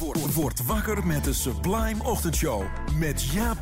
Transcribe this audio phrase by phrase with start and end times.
[0.00, 2.62] Word, word wakker met de Sublime Ochtendshow.
[2.98, 3.58] Met Jaap.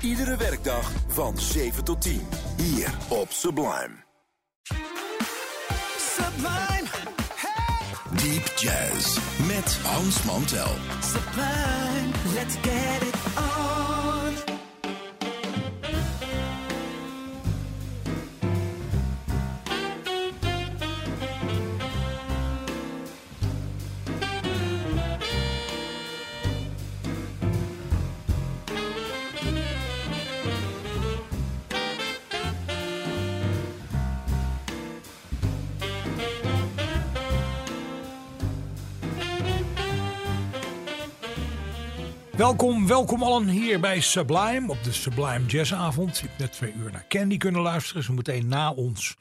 [0.00, 2.20] Iedere werkdag van 7 tot 10.
[2.56, 3.90] Hier op Sublime.
[5.98, 6.88] Sublime,
[8.10, 9.18] Deep Jazz.
[9.46, 10.74] Met Hans Mantel.
[11.02, 14.49] sublime, let's get it on.
[42.40, 46.18] Welkom, welkom allen hier bij Sublime op de Sublime Jazzavond.
[46.18, 48.02] Je hebt net twee uur naar Candy kunnen luisteren.
[48.02, 49.16] Zo meteen na ons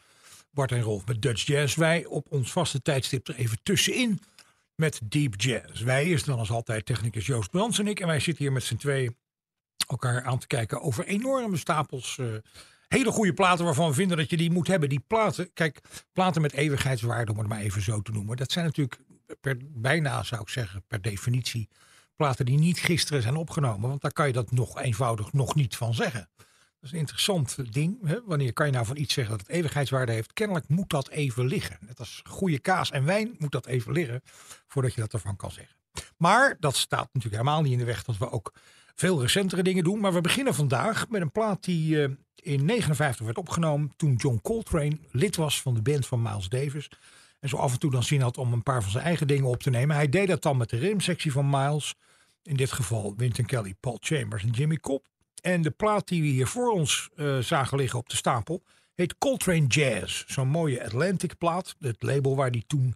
[0.52, 1.76] Bart en Rolf met Dutch Jazz.
[1.76, 4.20] Wij op ons vaste tijdstip er even tussenin
[4.76, 5.82] met Deep Jazz.
[5.82, 8.00] Wij is dan als altijd technicus Joost Brands en ik.
[8.00, 9.18] En wij zitten hier met z'n twee
[9.88, 12.26] elkaar aan te kijken over enorme stapels eh,
[12.88, 14.90] hele goede platen waarvan we vinden dat je die moet hebben.
[14.90, 15.80] Die platen, kijk,
[16.14, 18.38] platen met eeuwigheidswaarde, om het maar even zo te noemen.
[18.38, 19.00] Dat zijn natuurlijk
[19.42, 21.70] per, bijna, zou ik zeggen, per definitie
[22.20, 23.90] platen die niet gisteren zijn opgenomen.
[23.90, 26.30] Want daar kan je dat nog eenvoudig nog niet van zeggen.
[26.36, 28.08] Dat is een interessant ding.
[28.08, 28.18] Hè?
[28.26, 30.34] Wanneer kan je nou van iets zeggen dat het eeuwigheidswaarde heeft?
[30.34, 31.78] Kennelijk moet dat even liggen.
[31.88, 34.22] Net als goede kaas en wijn moet dat even liggen
[34.68, 35.76] voordat je dat ervan kan zeggen.
[36.18, 38.54] Maar dat staat natuurlijk helemaal niet in de weg dat we ook
[38.96, 40.00] veel recentere dingen doen.
[40.00, 44.40] Maar we beginnen vandaag met een plaat die eh, in 59 werd opgenomen toen John
[44.42, 46.90] Coltrane lid was van de band van Miles Davis.
[47.40, 49.46] En zo af en toe dan zin had om een paar van zijn eigen dingen
[49.46, 49.96] op te nemen.
[49.96, 51.96] Hij deed dat dan met de rimsectie van Miles.
[52.44, 55.06] In dit geval Wynton Kelly, Paul Chambers en Jimmy Cobb.
[55.42, 58.64] En de plaat die we hier voor ons eh, zagen liggen op de stapel
[59.00, 60.24] heet Coltrane Jazz.
[60.28, 61.76] Zo'n mooie Atlantic plaat.
[61.80, 62.96] Het label waar die toen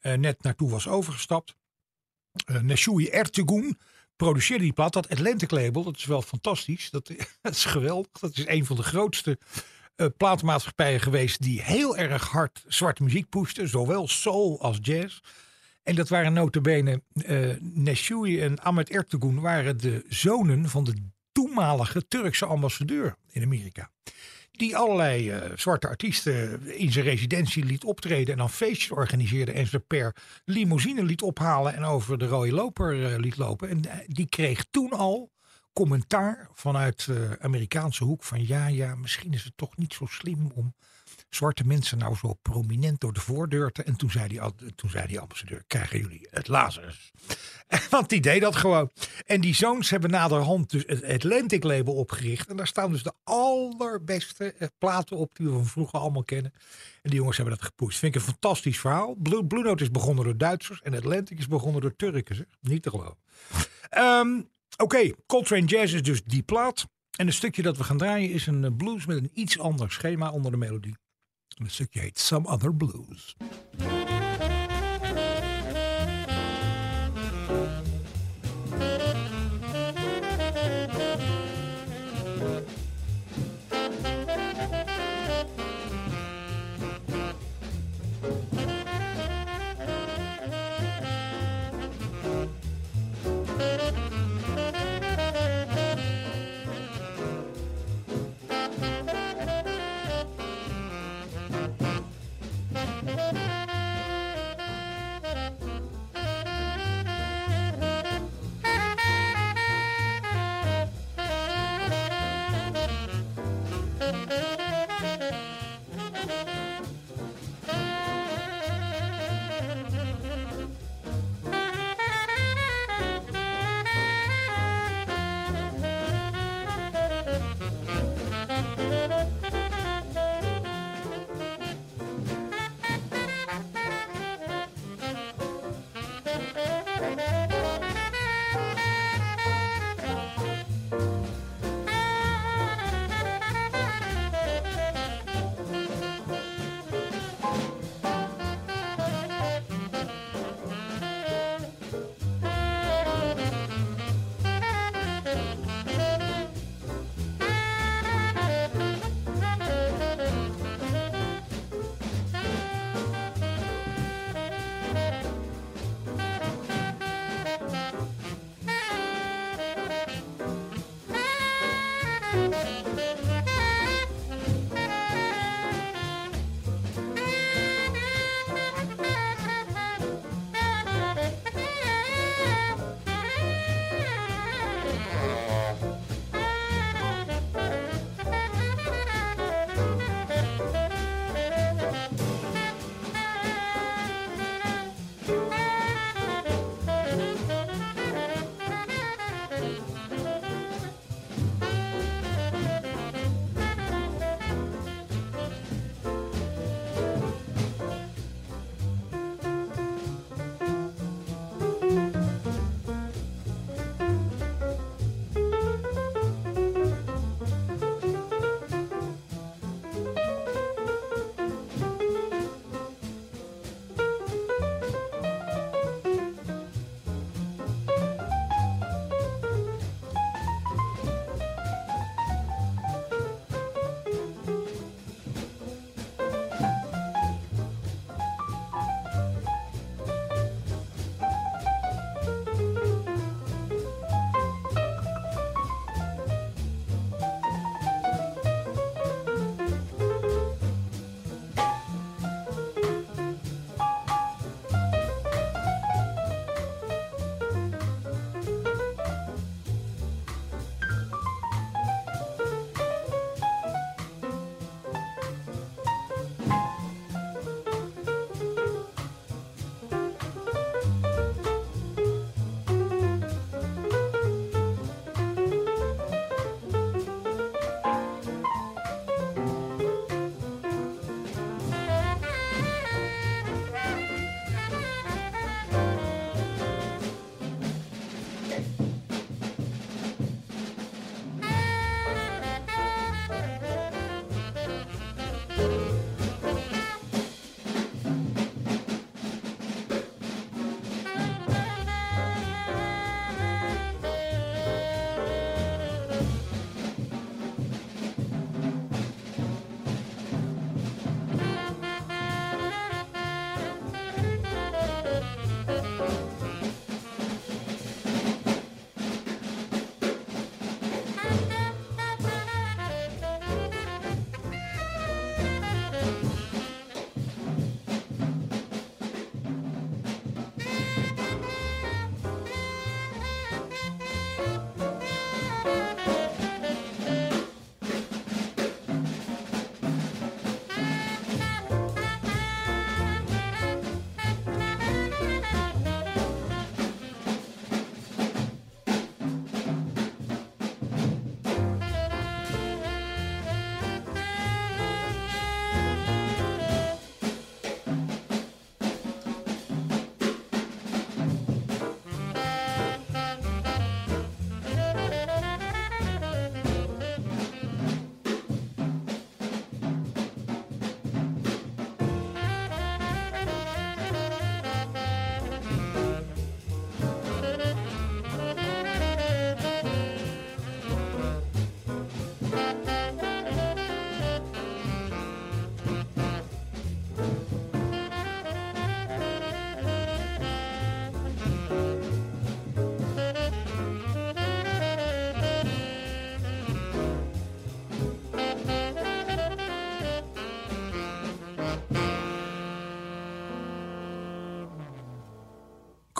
[0.00, 1.54] eh, net naartoe was overgestapt.
[2.50, 3.78] Uh, Neshui Ertegun
[4.16, 4.92] produceerde die plaat.
[4.92, 6.90] Dat Atlantic label, dat is wel fantastisch.
[6.90, 7.10] Dat,
[7.42, 8.12] is geweldig.
[8.20, 9.38] Dat is een van de grootste
[9.96, 13.66] uh, platenmaatschappijen geweest die heel erg hard zwarte muziek pushte.
[13.66, 15.20] Zowel soul als jazz.
[15.82, 20.94] En dat waren notabene uh, Neshui en Ahmet Ertegun waren de zonen van de
[21.32, 23.90] toenmalige Turkse ambassadeur in Amerika.
[24.50, 29.66] Die allerlei uh, zwarte artiesten in zijn residentie liet optreden en dan feestjes organiseerde en
[29.66, 33.68] ze per limousine liet ophalen en over de rode loper uh, liet lopen.
[33.68, 35.30] En die kreeg toen al
[35.72, 40.50] commentaar vanuit de Amerikaanse hoek van ja, ja, misschien is het toch niet zo slim
[40.54, 40.74] om
[41.30, 43.82] zwarte mensen nou zo prominent door de voordeur te...
[43.82, 44.40] En toen zei die,
[44.74, 47.10] toen zei ambassadeur, krijgen jullie het Lazarus.
[47.90, 48.90] Want die deed dat gewoon.
[49.26, 52.48] En die zoons hebben naderhand dus het Atlantic label opgericht.
[52.48, 56.52] En daar staan dus de allerbeste platen op die we van vroeger allemaal kennen.
[57.02, 57.98] En die jongens hebben dat gepusht.
[57.98, 59.14] Vind ik een fantastisch verhaal.
[59.18, 60.82] Blue, Note is begonnen door Duitsers.
[60.82, 62.36] En Atlantic is begonnen door Turken.
[62.36, 62.46] Zeg.
[62.60, 63.18] Niet te geloven.
[63.98, 66.86] Um, Oké, Coltrane Jazz is dus die plaat.
[67.18, 70.30] En een stukje dat we gaan draaien is een blues met een iets ander schema
[70.30, 70.96] onder de melodie.
[71.56, 73.36] En het stukje heet Some Other Blues.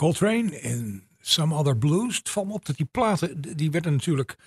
[0.01, 2.17] Coltrane en Some Other Blues.
[2.17, 4.37] Het valt me op dat die platen, die werden natuurlijk op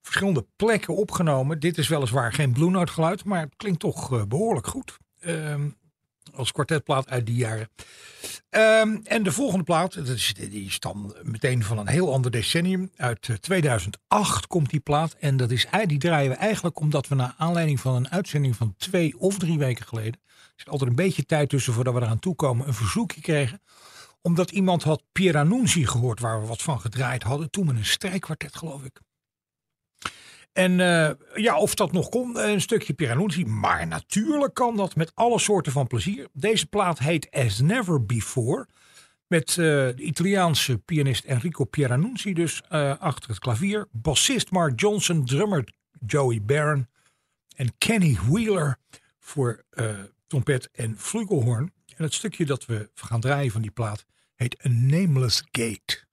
[0.00, 1.60] verschillende plekken opgenomen.
[1.60, 4.96] Dit is weliswaar geen Blue Note geluid, maar het klinkt toch uh, behoorlijk goed.
[5.20, 5.68] Ehm,
[6.32, 7.68] als kwartetplaat uit die jaren.
[8.50, 12.30] Ehm, en de volgende plaat, dat is, die is dan meteen van een heel ander
[12.30, 12.90] decennium.
[12.96, 15.16] Uit 2008 komt die plaat.
[15.18, 18.74] En dat is, die draaien we eigenlijk omdat we naar aanleiding van een uitzending van
[18.76, 20.20] twee of drie weken geleden.
[20.24, 22.66] Er zit altijd een beetje tijd tussen voordat we eraan toekomen.
[22.66, 23.60] Een verzoekje kregen
[24.26, 27.50] omdat iemand had Pierre Annunzi gehoord waar we wat van gedraaid hadden.
[27.50, 29.00] Toen met een strijkkwartet geloof ik.
[30.52, 35.14] En uh, ja, of dat nog kon, een stukje Pierre Maar natuurlijk kan dat met
[35.14, 36.28] alle soorten van plezier.
[36.32, 38.66] Deze plaat heet As Never Before.
[39.26, 43.88] Met uh, de Italiaanse pianist Enrico Pieranunzi dus uh, achter het klavier.
[43.92, 45.68] Bassist Mark Johnson, drummer
[46.06, 46.86] Joey Barron.
[47.56, 48.78] En Kenny Wheeler
[49.18, 49.64] voor
[50.26, 51.72] trompet en flugelhorn.
[51.96, 54.06] En het stukje dat we gaan draaien van die plaat
[54.36, 56.06] heet A Nameless Gate.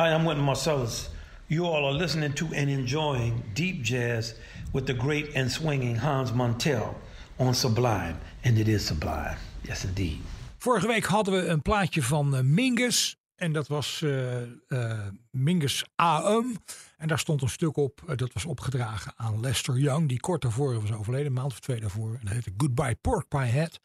[0.00, 1.10] Hi, I'm Wynton Marcellus.
[1.46, 4.34] You all are listening to and enjoying deep jazz
[4.72, 6.94] with the great and swinging Hans Montel
[7.38, 8.16] on Sublime.
[8.44, 9.36] And it is Sublime.
[9.62, 10.18] Yes, indeed.
[10.58, 13.16] Vorige week hadden we een plaatje van uh, Mingus.
[13.36, 16.56] En dat was uh, uh, Mingus AM.
[16.98, 20.08] En daar stond een stuk op, dat was opgedragen aan Lester Young.
[20.08, 22.10] Die kort daarvoor was overleden, een maand of twee daarvoor.
[22.12, 23.80] En dat heette Goodbye Pork Pie Head.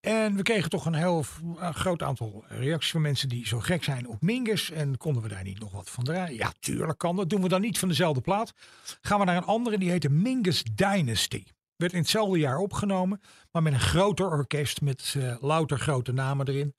[0.00, 1.24] En we kregen toch een heel
[1.58, 4.70] een groot aantal reacties van mensen die zo gek zijn op Mingus.
[4.70, 6.36] En konden we daar niet nog wat van draaien?
[6.36, 7.30] Ja, tuurlijk kan dat.
[7.30, 8.54] Doen we dan niet van dezelfde plaat.
[9.00, 11.44] Gaan we naar een andere, die heette Mingus Dynasty.
[11.76, 16.48] Werd in hetzelfde jaar opgenomen, maar met een groter orkest met uh, louter grote namen
[16.48, 16.74] erin.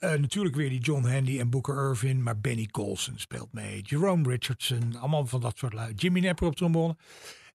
[0.00, 3.80] Uh, natuurlijk weer die John Handy en Booker Irvin, maar Benny Colson speelt mee.
[3.82, 5.92] Jerome Richardson, allemaal van dat soort lui.
[5.94, 6.96] Jimmy Nepper op trombone.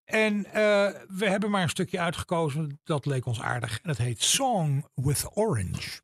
[0.06, 0.52] En uh,
[1.08, 3.80] we hebben maar een stukje uitgekozen, dat leek ons aardig.
[3.82, 6.02] En het heet Song with Orange.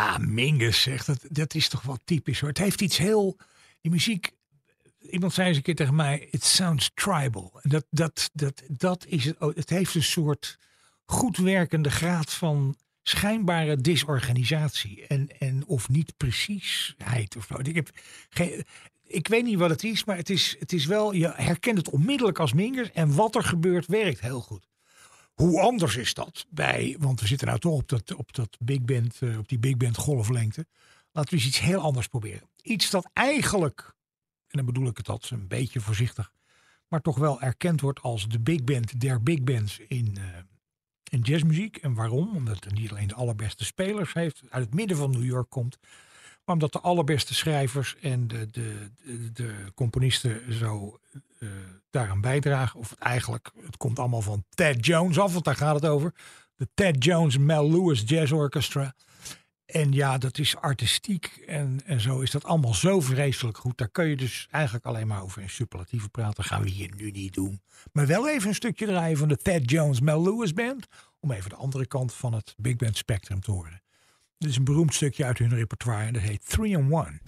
[0.00, 2.48] Ja, Mingus zegt dat, dat is toch wel typisch hoor.
[2.48, 3.36] Het heeft iets heel.
[3.80, 4.30] Die muziek.
[5.10, 7.60] Iemand zei eens een keer tegen mij: It sounds tribal.
[7.62, 9.36] Dat, dat, dat, dat is het.
[9.38, 10.58] Het heeft een soort
[11.04, 15.06] goed werkende graad van schijnbare disorganisatie.
[15.06, 17.58] En, en of niet preciesheid of zo.
[17.62, 17.90] Ik, heb
[18.28, 18.64] geen,
[19.06, 21.12] ik weet niet wat het is, maar het is, het is wel.
[21.12, 22.90] Je herkent het onmiddellijk als Mingus.
[22.90, 24.69] En wat er gebeurt, werkt heel goed.
[25.40, 28.80] Hoe anders is dat bij, want we zitten nou toch op, dat, op, dat big
[28.80, 30.66] band, eh, op die big band golflengte.
[31.12, 32.48] Laten we eens iets heel anders proberen.
[32.62, 33.94] Iets dat eigenlijk,
[34.46, 36.32] en dan bedoel ik het dat een beetje voorzichtig,
[36.88, 40.24] maar toch wel erkend wordt als de big band der big bands in, eh,
[41.10, 41.76] in jazzmuziek.
[41.76, 42.36] En waarom?
[42.36, 45.78] Omdat het niet alleen de allerbeste spelers heeft, uit het midden van New York komt,
[46.50, 48.88] maar omdat de allerbeste schrijvers en de, de,
[49.32, 51.00] de, componisten zo
[51.38, 51.48] eh,
[51.90, 52.80] daaraan bijdragen.
[52.80, 56.14] Of het eigenlijk, het komt allemaal van Ted Jones af, want daar gaat het over.
[56.56, 58.94] De Ted Jones Mel Lewis Jazz Orchestra.
[59.66, 63.78] En ja, dat is artistiek en, en zo is dat allemaal zo vreselijk goed.
[63.78, 66.34] Daar kun je dus eigenlijk alleen maar over in superlatieven praten.
[66.34, 67.62] Dat gaan we hier nu niet doen.
[67.92, 70.86] Maar wel even een stukje draaien van de Ted Jones Mel Lewis Band.
[71.20, 73.82] Om even de andere kant van het big band spectrum te horen.
[74.40, 77.20] Dit is een beroemd stukje uit hun repertoire en dat heet 3 in 1.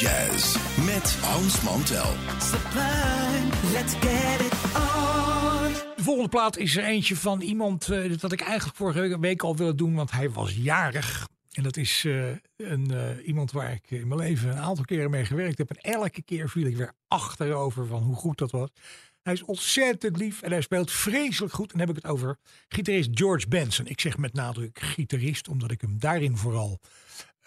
[0.00, 2.14] Jazz met Hans Mantel.
[3.72, 5.72] Let's get it on.
[5.96, 9.56] De volgende plaat is er eentje van iemand eh, dat ik eigenlijk vorige week al
[9.56, 11.28] wilde doen, want hij was jarig.
[11.52, 15.10] En dat is eh, een, eh, iemand waar ik in mijn leven een aantal keren
[15.10, 15.70] mee gewerkt heb.
[15.70, 18.68] En elke keer viel ik weer achterover van hoe goed dat was.
[19.22, 21.72] Hij is ontzettend lief en hij speelt vreselijk goed.
[21.72, 22.36] En dan heb ik het over
[22.68, 23.86] gitarist George Benson.
[23.86, 26.80] Ik zeg met nadruk gitarist, omdat ik hem daarin vooral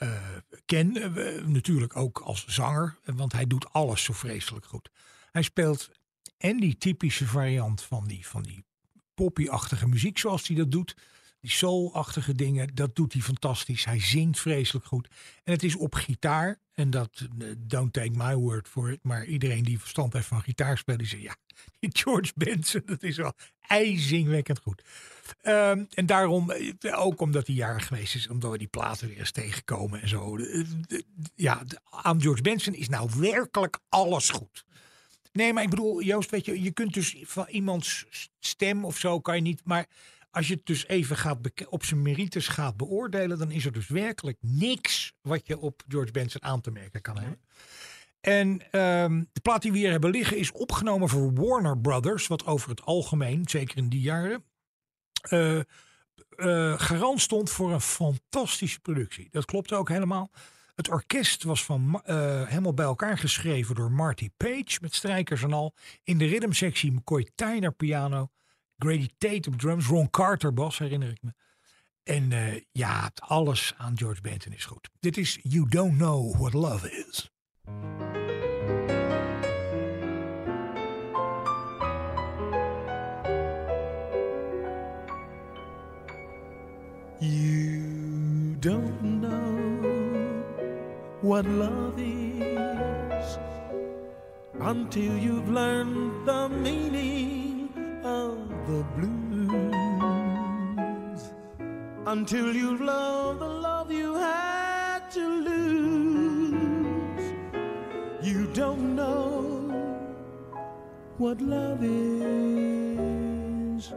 [0.04, 1.16] eh, ken.
[1.16, 4.90] Eh, natuurlijk ook als zanger, want hij doet alles zo vreselijk goed.
[5.32, 5.90] Hij speelt
[6.38, 8.66] en die typische variant van die, van die
[9.14, 10.96] poppy-achtige muziek zoals hij dat doet.
[11.44, 13.86] Die soul-achtige dingen, dat doet hij fantastisch.
[13.86, 15.08] Hij zingt vreselijk goed.
[15.44, 16.60] En het is op gitaar.
[16.74, 19.00] En dat, eh, don't take my word for it.
[19.02, 21.36] Maar iedereen die verstand heeft van gitaarspelen, die zegt ja,
[21.80, 24.84] die George Benson, dat is wel ijzingwekkend goed.
[25.42, 29.20] Ehm, en daarom, eh, ook omdat hij jarig geweest is, omdat we die platen weer
[29.20, 30.38] eens tegenkomen en zo.
[30.38, 30.64] Eh,
[31.36, 34.66] Ja, aan George Benson is nou werkelijk alles goed.
[35.32, 38.06] Nee, maar ik bedoel, Joost, weet je, je kunt dus van iemands
[38.40, 39.62] stem of zo kan je niet.
[39.64, 39.88] Maar
[40.34, 41.38] als je het dus even gaat
[41.70, 46.12] op zijn merites gaat beoordelen, dan is er dus werkelijk niks wat je op George
[46.12, 47.40] Benson aan te merken kan hebben.
[48.20, 52.46] En ehm, de plaat die we hier hebben liggen is opgenomen voor Warner Brothers, wat
[52.46, 54.44] over het algemeen, zeker in die jaren,
[55.22, 59.28] eh, eh, garant stond voor een fantastische productie.
[59.32, 60.32] Dat klopt ook helemaal.
[60.76, 65.54] Het orkest was van, eh, helemaal bij elkaar geschreven door Marty Page met strijkers en
[65.54, 65.74] al.
[66.04, 68.30] In de rhythmsectie McCoy Tyner piano,
[68.84, 71.34] Grady Tate op drums, Ron Carter bas herinner ik me.
[72.04, 74.90] En eh, ja, alles aan George Benson is goed.
[75.00, 77.32] Dit is You Don't Know What Love Is.
[87.20, 90.44] You don't know
[91.22, 93.38] what love is
[94.60, 97.43] until you've learned the meaning
[98.68, 100.22] the blues.
[102.06, 107.34] Until you've loved the love you had to lose.
[108.22, 109.70] You don't know
[111.18, 113.92] what love is.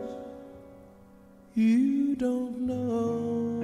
[1.54, 3.62] You don't know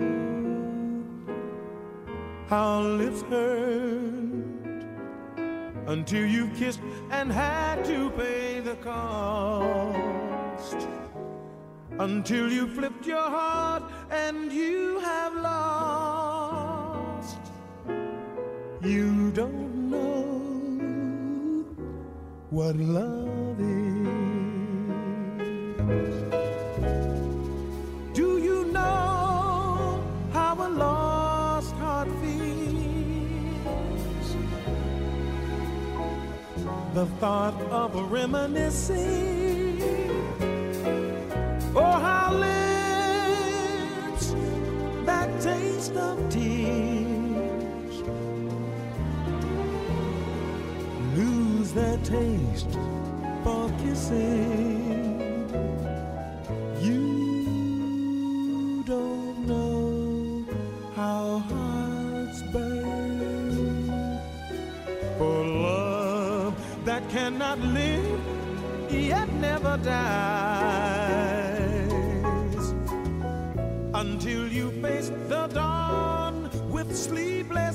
[2.48, 4.12] how lips hurt
[5.86, 6.80] until you kissed
[7.10, 10.21] and had to pay the cost.
[11.98, 17.36] Until you flipped your heart and you have lost.
[18.82, 20.22] You don't know
[22.50, 23.72] what love is.
[28.14, 30.02] Do you know
[30.32, 34.36] how a lost heart feels?
[36.94, 39.41] The thought of reminiscing,
[42.40, 44.34] lips
[45.06, 48.02] that taste of tears
[51.16, 52.70] lose their taste
[53.44, 54.80] for kissing.
[56.80, 60.44] You don't know
[60.94, 64.20] how hearts burn
[65.18, 66.54] for love
[66.84, 68.20] that cannot live
[68.90, 70.51] yet never dies
[77.12, 77.71] sleepless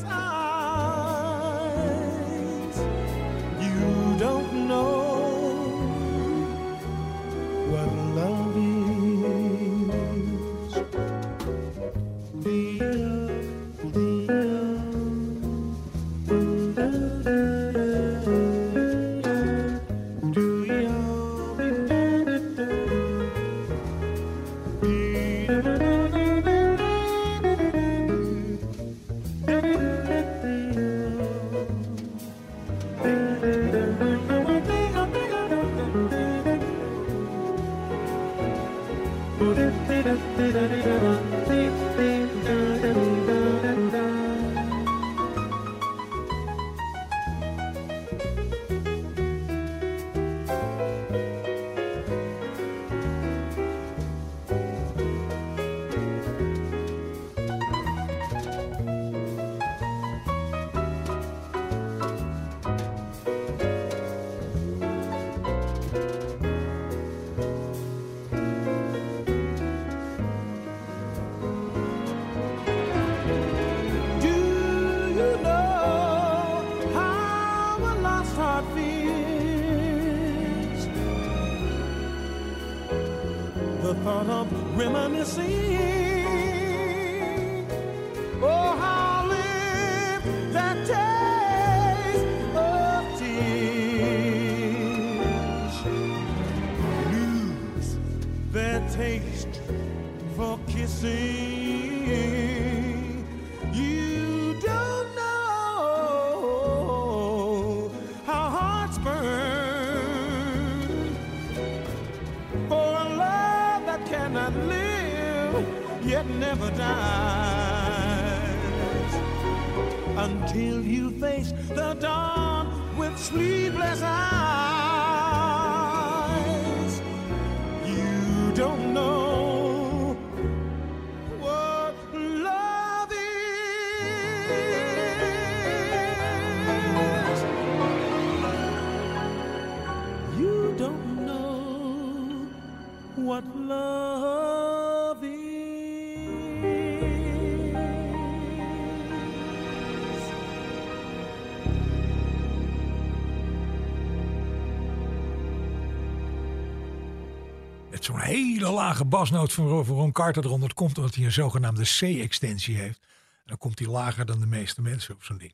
[158.38, 160.74] hele lage basnoot van Ron- Carter eronder.
[160.74, 163.00] Komt omdat hij een zogenaamde C-extensie heeft.
[163.02, 165.54] En dan komt hij lager dan de meeste mensen op zo'n ding.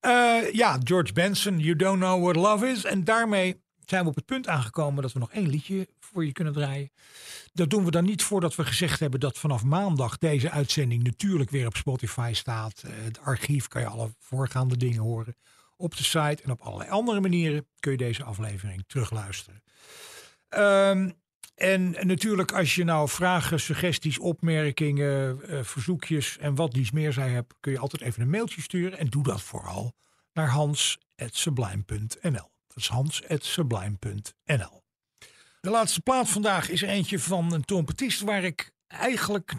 [0.00, 2.84] Eh, ja, George Benson, You Don't Know What Love Is.
[2.84, 6.32] En daarmee zijn we op het punt aangekomen dat we nog één liedje voor je
[6.32, 6.90] kunnen draaien.
[7.52, 11.50] Dat doen we dan niet voordat we gezegd hebben dat vanaf maandag deze uitzending natuurlijk
[11.50, 12.82] weer op Spotify staat.
[12.82, 15.36] Eh, het archief kan je alle voorgaande dingen horen.
[15.76, 19.62] Op de site en op allerlei andere manieren kun je deze aflevering terugluisteren.
[20.48, 21.10] Ehm,
[21.62, 27.30] en natuurlijk, als je nou vragen, suggesties, opmerkingen, eh, verzoekjes en wat dies meer zij
[27.30, 28.98] hebt, kun je altijd even een mailtje sturen.
[28.98, 29.94] En doe dat vooral
[30.32, 32.50] naar hans.sublime.nl.
[32.66, 34.82] Dat is hans.sublime.nl.
[35.60, 39.54] De laatste plaat vandaag is eentje van een trompetist waar ik eigenlijk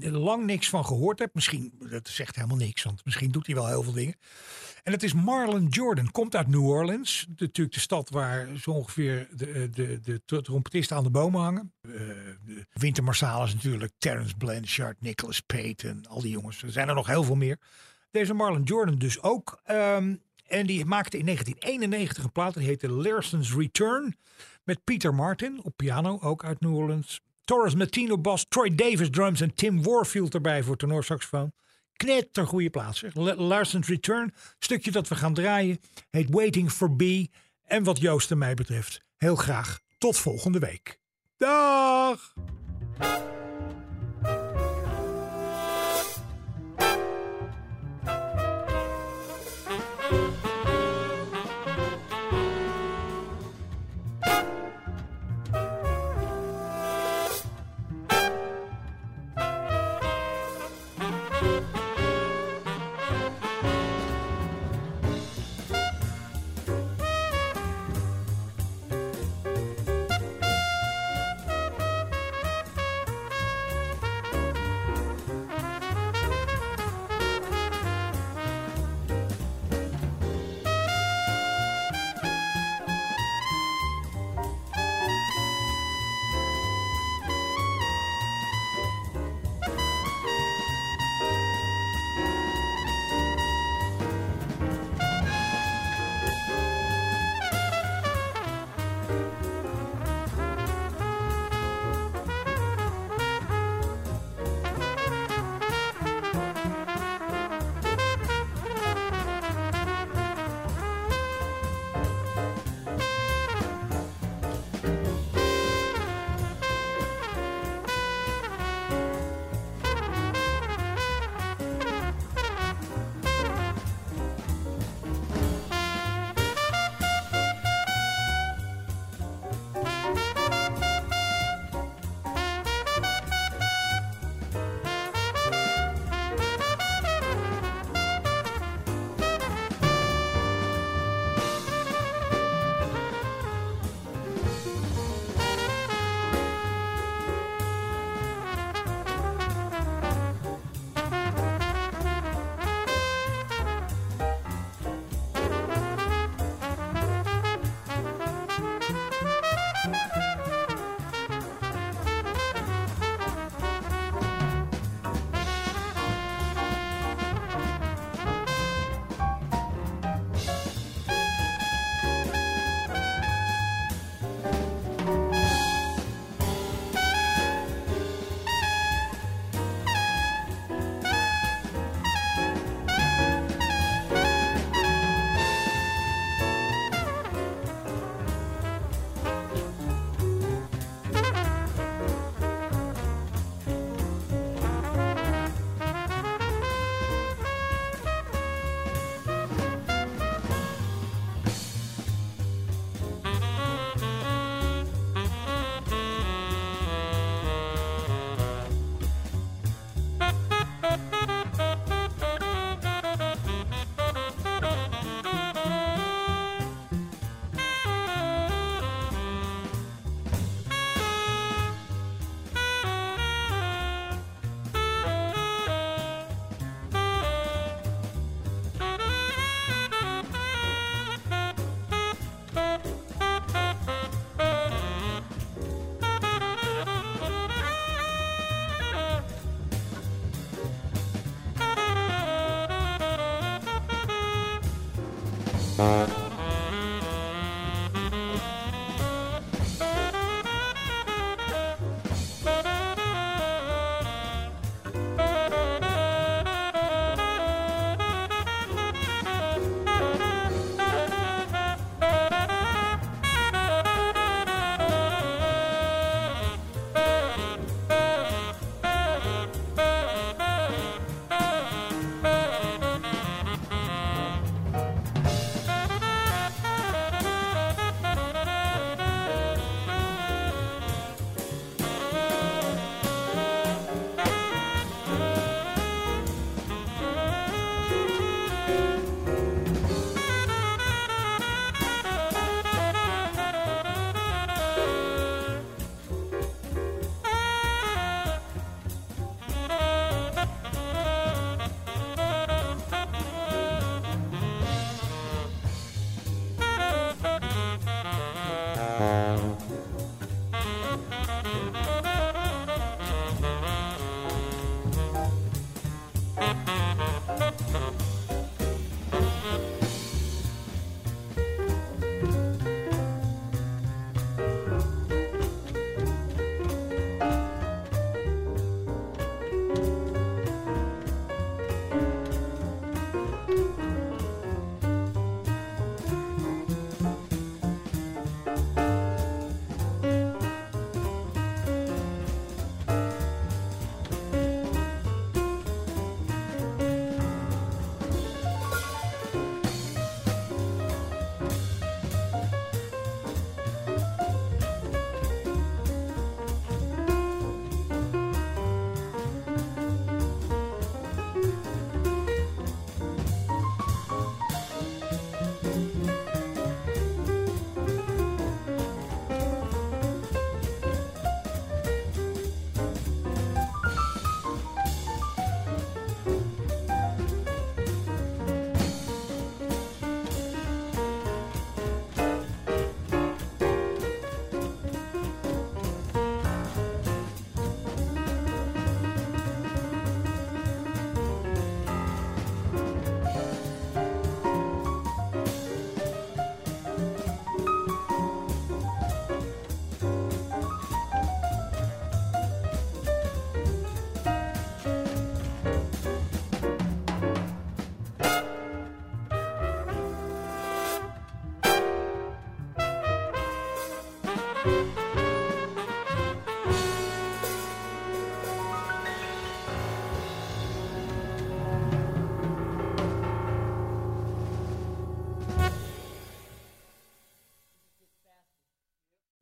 [0.00, 1.34] lang niks van gehoord heb.
[1.34, 4.16] Misschien, dat zegt helemaal niks, want misschien doet hij wel heel veel dingen.
[4.82, 7.26] En het is Marlon Jordan, komt uit New Orleans.
[7.28, 11.40] De- Natuurlijk de stad waar zo ongeveer de, de, de, de trompetisten aan de bomen
[11.40, 11.72] hangen.
[11.82, 11.90] Eh,
[12.44, 16.62] de Winter Marsalis natuurlijk, Terence Blanchard, Nicholas Payton, al die jongens.
[16.62, 17.58] Er zijn er nog heel veel meer.
[18.10, 19.60] Deze Marlon Jordan dus ook.
[19.64, 20.14] Ehm,
[20.46, 24.16] en die maakte in 1991 een plaat, die heette Lerson's Return.
[24.64, 27.20] Met Peter Martin op piano, ook uit New Orleans.
[27.44, 31.52] Torres Martino bas, Troy Davis drums en Tim Warfield erbij voor tenorsaxofoon.
[31.52, 31.68] Knetter
[32.46, 33.04] goede plaats.
[33.36, 35.80] Larson's Return, stukje dat we gaan draaien,
[36.10, 37.02] heet Waiting for B.
[37.64, 40.98] En wat Joost en mij betreft, heel graag tot volgende week.
[41.36, 42.32] Dag!